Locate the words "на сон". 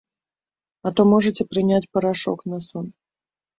2.55-2.91